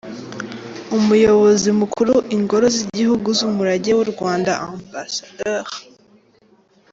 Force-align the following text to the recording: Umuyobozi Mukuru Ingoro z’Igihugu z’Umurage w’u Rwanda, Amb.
Umuyobozi 0.97 1.69
Mukuru 1.79 2.13
Ingoro 2.35 2.65
z’Igihugu 2.75 3.27
z’Umurage 3.37 3.91
w’u 3.97 4.07
Rwanda, 4.13 4.51
Amb. 4.67 4.91